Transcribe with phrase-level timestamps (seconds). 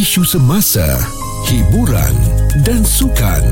[0.00, 0.96] isu semasa,
[1.44, 2.16] hiburan
[2.64, 3.44] dan sukan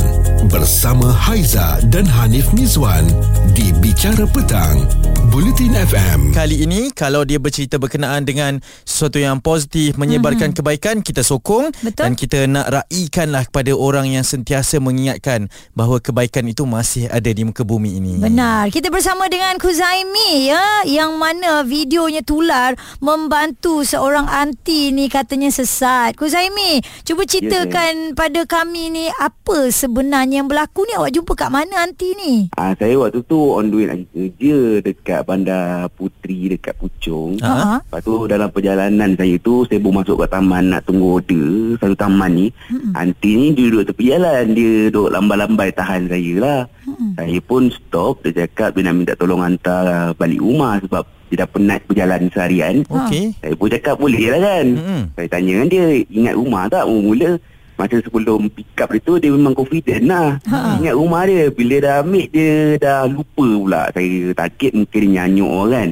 [0.49, 3.05] bersama Haiza dan Hanif Mizwan
[3.53, 4.87] di Bicara Petang,
[5.35, 6.31] Bulletin FM.
[6.31, 10.63] Kali ini kalau dia bercerita berkenaan dengan sesuatu yang positif menyebarkan mm-hmm.
[10.63, 12.07] kebaikan kita sokong Betul.
[12.07, 17.43] dan kita nak raikanlah kepada orang yang sentiasa mengingatkan bahawa kebaikan itu masih ada di
[17.43, 18.23] muka bumi ini.
[18.23, 18.71] Benar.
[18.71, 26.15] Kita bersama dengan Kuzaimi ya yang mana videonya tular membantu seorang anti ni katanya sesat.
[26.15, 31.83] Kuzaimi, cuba ceritakan pada kami ni apa sebenarnya yang berlaku ni awak jumpa kat mana
[31.83, 32.47] anti ni?
[32.55, 37.41] Ah, saya waktu tu on the way nak kerja dekat Bandar Putri dekat Puchong.
[37.41, 37.49] Ha?
[37.49, 37.77] Ha.
[37.81, 41.49] Lepas tu dalam perjalanan saya tu saya baru masuk kat taman nak tunggu order.
[41.81, 42.47] Satu taman ni.
[42.69, 42.93] Mm-mm.
[42.93, 44.45] Anti ni dia duduk tepi jalan.
[44.53, 46.61] Dia duduk lambai-lambai tahan saya lah.
[46.85, 47.17] Mm-mm.
[47.17, 48.21] Saya pun stop.
[48.29, 52.75] Dia cakap dia nak minta tolong hantar balik rumah sebab dia dah penat berjalan seharian.
[52.89, 53.37] Okey.
[53.41, 54.67] Saya pun cakap boleh lah kan.
[54.77, 55.03] Mm-mm.
[55.17, 57.41] Saya tanya dengan dia ingat rumah tak mula
[57.79, 60.43] Masa sebelum pick up dia tu Dia memang confident lah.
[60.51, 60.83] Ha.
[60.83, 63.83] Ingat rumah dia Bila dah ambil Dia dah lupa pula.
[63.95, 65.89] Saya target mungkin dia nyanyuk kan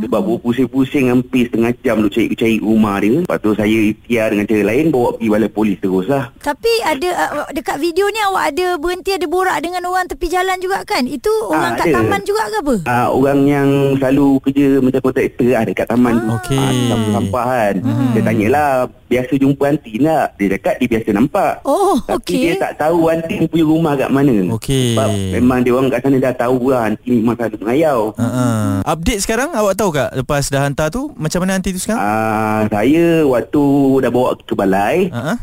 [0.00, 0.08] Mm-mm.
[0.08, 4.46] Sebab baru pusing-pusing Hampir setengah jam Duk cari-cari rumah dia Lepas tu saya ikhtiar dengan
[4.46, 8.44] cara lain Bawa pergi balai polis terus lah Tapi ada uh, dekat video ni awak
[8.50, 11.04] ada berhenti ada borak dengan orang tepi jalan juga kan?
[11.04, 11.96] Itu orang Ah, kat ada.
[11.98, 12.74] taman juga ke apa?
[12.84, 16.28] Ah, orang yang selalu kerja macam kontraktor lah dekat taman tu.
[16.32, 16.56] Okey.
[16.56, 17.74] Ah, sampah-sampah kan.
[17.80, 18.08] Hmm.
[18.10, 18.70] Saya tanyalah,
[19.04, 20.26] biasa jumpa anti tak?
[20.34, 21.52] Dia cakap dia biasa nampak.
[21.62, 22.40] Oh, Tapi okey.
[22.40, 22.98] dia tak tahu
[23.28, 24.34] ni punya rumah kat mana.
[24.54, 24.94] Okey.
[24.94, 28.00] Sebab memang dia orang kat sana dah tahu lah ni memang selalu mengayau.
[28.14, 28.70] Uh-uh.
[28.82, 32.00] Update sekarang awak tahu tak lepas dah hantar tu macam mana nanti tu sekarang?
[32.00, 33.62] Ah, saya waktu
[34.02, 35.36] dah bawa ke balai, Uh-uh.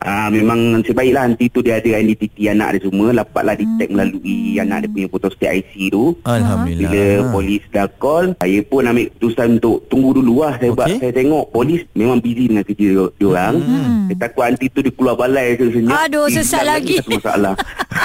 [0.00, 3.10] Ah, memang sebaiklah anti tu dia ada identiti anak dia semua.
[3.12, 3.62] Dapatlah Hmm.
[3.68, 6.04] detect melalui anak dia punya photostat IC tu.
[6.22, 6.90] Alhamdulillah.
[6.90, 10.82] Bila polis dah call Saya pun ambil keputusan untuk Tunggu dulu lah Saya, Okey.
[10.84, 10.96] okay.
[10.98, 14.06] saya tengok Polis memang busy dengan kerja dia orang Hmm.
[14.06, 16.96] Saya takut anti tu Dia keluar balai tu senyap Aduh, Dia sesat lagi.
[16.98, 17.54] Satu masalah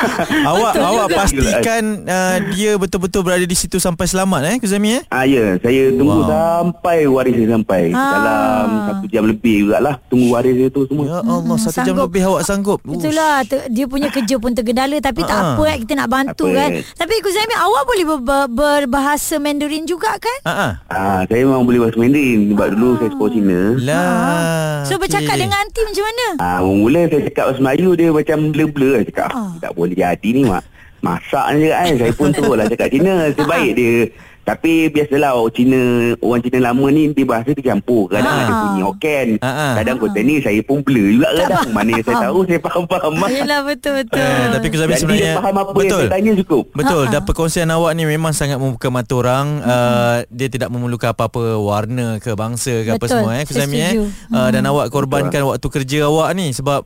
[0.46, 1.18] awak Betul awak juga.
[1.18, 5.04] pastikan uh, dia betul-betul berada di situ sampai selamat eh Kuzami eh?
[5.08, 6.30] Ah ya, saya tunggu Wow.
[6.30, 8.06] sampai waris saya sampai Ah.
[8.12, 11.04] dalam satu jam lebih jugalah tunggu waris dia tu semua.
[11.04, 12.08] Ya Allah satu jam sanggup.
[12.10, 12.80] lebih awak sanggup.
[12.84, 15.52] Itulah ter, dia punya kerja pun tergendala tapi tak Ha-ha.
[15.56, 16.58] apa kan kita nak bantu apa.
[16.58, 16.70] kan.
[16.98, 20.38] Tapi Kuzaimi awak boleh ber, ber, berbahasa Mandarin juga kan?
[20.48, 20.72] Ha ah.
[20.88, 23.62] Ah, saya memang boleh bahasa Mandarin sebab dulu saya sekolah Cina.
[23.84, 24.82] Lah.
[24.84, 26.28] So bercakap dengan anti macam mana?
[26.40, 29.30] Ah, mula saya cakap bahasa Melayu dia macam blur-blur saya cakap.
[29.32, 29.40] Ah.
[29.44, 29.52] Ah.
[29.60, 30.64] Tak boleh jadi ni mak.
[31.04, 31.92] Masak je kan.
[31.94, 33.14] Saya pun terus lah cakap Cina.
[33.30, 33.98] Sebaik dia.
[34.44, 35.80] Tapi biasalah orang Cina,
[36.20, 38.12] orang Cina lama ni dia bahasa dia campur.
[38.12, 38.44] Kadang Ah.
[38.44, 39.28] ada bunyi Hokkien.
[39.40, 39.74] Ah, ah.
[39.80, 41.72] Kadang konten ni saya pun blur juga kadang.
[41.72, 43.14] Mana yang saya tahu saya faham-faham.
[43.16, 43.30] mak.
[43.32, 44.20] Yelah betul-betul.
[44.20, 45.80] Eh, tapi Dan sebenarnya dia faham apa betul.
[45.80, 46.64] yang saya tanya cukup.
[46.74, 47.14] Betul, Ha-ha.
[47.14, 49.48] dan perkongsian awak ni memang sangat membuka mata orang.
[49.62, 53.78] Uh, dia tidak memerlukan apa-apa warna ke bangsa ke apa Betul, semua eh saya Kuzami
[53.78, 53.92] eh.
[53.96, 54.02] setuju.
[54.30, 54.72] Uh, dan Hmm.
[54.74, 56.84] awak korbankan waktu kerja awak ni sebab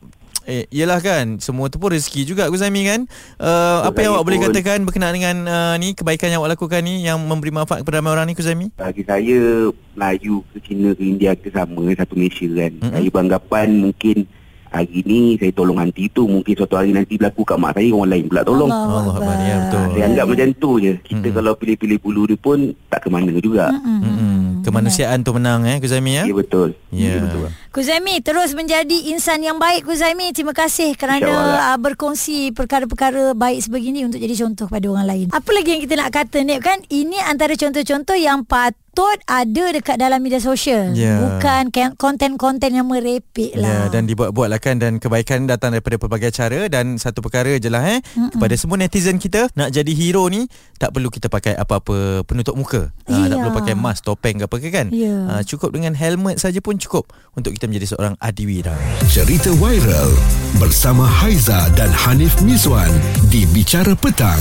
[0.48, 3.04] Eh, yelah kan Semua tu pun rezeki juga Kuzami kan
[3.36, 7.04] uh, Apa yang awak boleh katakan Berkenaan dengan uh, ni Kebaikan yang awak lakukan ni
[7.04, 11.36] Yang memberi manfaat kepada ramai orang ni Kuzami Bagi saya Melayu ke Cina ke India
[11.36, 12.92] ke sama Satu Malaysia kan Mm-mm.
[12.96, 14.24] Saya beranggapan mungkin
[14.68, 18.08] Hari ni saya tolong anti tu Mungkin suatu hari nanti berlaku kat mak saya Orang
[18.08, 19.80] lain pula tolong Allah Allah ya, betul.
[19.92, 21.36] Saya anggap macam tu je Kita Mm-mm.
[21.36, 24.00] kalau pilih-pilih bulu dia pun Tak ke mana juga Mm-mm.
[24.00, 24.36] Mm-mm.
[24.64, 27.16] Kemanusiaan tu menang eh Kuzami ya Ya betul Ya.
[27.16, 30.32] Ya betul Kuzaimi terus menjadi insan yang baik Kuzaimi.
[30.32, 31.28] Terima kasih kerana
[31.68, 35.26] uh, berkongsi perkara-perkara baik sebegini untuk jadi contoh pada orang lain.
[35.30, 36.80] Apa lagi yang kita nak kata Nip kan?
[36.84, 38.80] Ini antara contoh-contoh yang patut
[39.24, 40.90] ada dekat dalam media sosial.
[40.90, 41.20] Ya.
[41.20, 43.82] Bukan konten-konten yang merepek Ya, lah.
[43.88, 47.84] dan dibuat-buat lah kan Dan kebaikan datang daripada pelbagai cara Dan satu perkara je lah
[47.86, 48.34] eh Mm-mm.
[48.34, 52.90] Kepada semua netizen kita Nak jadi hero ni Tak perlu kita pakai apa-apa penutup muka
[53.06, 55.14] ha, Tak perlu pakai mask, topeng ke apa ke kan Ya.
[55.30, 58.74] ha, Cukup dengan helmet saja pun cukup Untuk kita menjadi seorang adiwira
[59.06, 60.10] Cerita viral
[60.56, 62.90] bersama Haiza dan Hanif Mizwan
[63.28, 64.40] di Bicara Petang.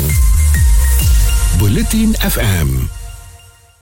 [1.59, 2.96] Bulletin FM.